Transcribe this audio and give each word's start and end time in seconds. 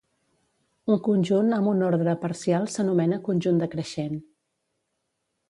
Un 0.95 1.01
conjunt 1.07 1.53
amb 1.57 1.69
un 1.73 1.83
ordre 1.89 2.15
parcial 2.23 2.67
s'anomena 2.77 3.21
conjunt 3.29 3.61
decreixent. 3.67 4.19